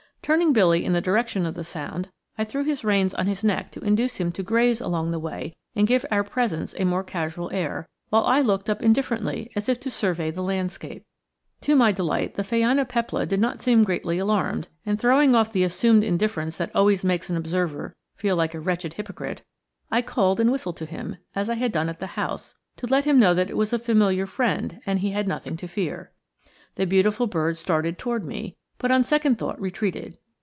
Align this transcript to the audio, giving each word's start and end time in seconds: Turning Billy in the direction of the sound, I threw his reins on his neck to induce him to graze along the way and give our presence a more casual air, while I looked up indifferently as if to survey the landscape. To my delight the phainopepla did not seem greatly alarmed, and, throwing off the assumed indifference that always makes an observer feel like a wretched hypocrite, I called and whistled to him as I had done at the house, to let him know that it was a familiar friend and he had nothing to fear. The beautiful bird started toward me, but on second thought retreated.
Turning 0.23 0.53
Billy 0.53 0.85
in 0.85 0.93
the 0.93 1.01
direction 1.01 1.47
of 1.47 1.55
the 1.55 1.63
sound, 1.63 2.07
I 2.37 2.43
threw 2.43 2.63
his 2.63 2.83
reins 2.83 3.15
on 3.15 3.25
his 3.25 3.43
neck 3.43 3.71
to 3.71 3.79
induce 3.79 4.17
him 4.17 4.31
to 4.33 4.43
graze 4.43 4.79
along 4.79 5.09
the 5.09 5.19
way 5.19 5.55
and 5.75 5.87
give 5.87 6.05
our 6.11 6.23
presence 6.23 6.75
a 6.77 6.85
more 6.85 7.03
casual 7.03 7.49
air, 7.51 7.89
while 8.09 8.23
I 8.25 8.39
looked 8.41 8.69
up 8.69 8.83
indifferently 8.83 9.51
as 9.55 9.67
if 9.67 9.79
to 9.79 9.89
survey 9.89 10.29
the 10.29 10.43
landscape. 10.43 11.03
To 11.61 11.75
my 11.75 11.91
delight 11.91 12.35
the 12.35 12.43
phainopepla 12.43 13.27
did 13.27 13.39
not 13.39 13.61
seem 13.61 13.83
greatly 13.83 14.19
alarmed, 14.19 14.67
and, 14.85 14.99
throwing 14.99 15.33
off 15.33 15.51
the 15.51 15.63
assumed 15.63 16.03
indifference 16.03 16.55
that 16.59 16.71
always 16.75 17.03
makes 17.03 17.31
an 17.31 17.35
observer 17.35 17.95
feel 18.15 18.35
like 18.35 18.53
a 18.53 18.59
wretched 18.59 18.93
hypocrite, 18.93 19.41
I 19.89 20.03
called 20.03 20.39
and 20.39 20.51
whistled 20.51 20.77
to 20.77 20.85
him 20.85 21.17
as 21.35 21.49
I 21.49 21.55
had 21.55 21.71
done 21.71 21.89
at 21.89 21.99
the 21.99 22.07
house, 22.13 22.53
to 22.77 22.85
let 22.85 23.05
him 23.05 23.19
know 23.19 23.33
that 23.33 23.49
it 23.49 23.57
was 23.57 23.73
a 23.73 23.79
familiar 23.79 24.27
friend 24.27 24.81
and 24.85 24.99
he 24.99 25.09
had 25.11 25.27
nothing 25.27 25.57
to 25.57 25.67
fear. 25.67 26.11
The 26.75 26.85
beautiful 26.85 27.25
bird 27.25 27.57
started 27.57 27.97
toward 27.97 28.23
me, 28.23 28.55
but 28.77 28.89
on 28.89 29.03
second 29.03 29.37
thought 29.37 29.61
retreated. 29.61 30.17